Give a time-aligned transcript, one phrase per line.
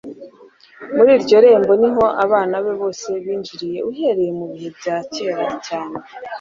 [0.95, 5.97] Muri iryo rembo ni ho abana be bose binjiriye, uhereye mu bihe bya kera cyane.